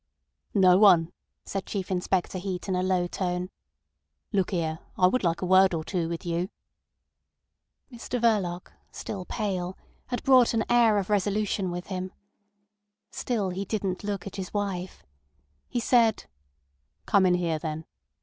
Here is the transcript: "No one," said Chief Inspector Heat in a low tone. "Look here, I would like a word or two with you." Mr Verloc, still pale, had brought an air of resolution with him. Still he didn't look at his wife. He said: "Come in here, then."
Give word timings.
"No 0.55 0.79
one," 0.79 1.11
said 1.45 1.67
Chief 1.67 1.91
Inspector 1.91 2.35
Heat 2.39 2.67
in 2.67 2.75
a 2.75 2.81
low 2.81 3.05
tone. 3.05 3.51
"Look 4.33 4.49
here, 4.49 4.79
I 4.97 5.05
would 5.05 5.23
like 5.23 5.43
a 5.43 5.45
word 5.45 5.75
or 5.75 5.83
two 5.83 6.09
with 6.09 6.25
you." 6.25 6.49
Mr 7.93 8.19
Verloc, 8.19 8.71
still 8.91 9.25
pale, 9.25 9.77
had 10.07 10.23
brought 10.23 10.55
an 10.55 10.63
air 10.71 10.97
of 10.97 11.11
resolution 11.11 11.69
with 11.69 11.85
him. 11.93 12.11
Still 13.11 13.51
he 13.51 13.63
didn't 13.63 14.03
look 14.03 14.25
at 14.25 14.37
his 14.37 14.51
wife. 14.55 15.05
He 15.69 15.79
said: 15.79 16.25
"Come 17.05 17.27
in 17.27 17.35
here, 17.35 17.59
then." 17.59 17.85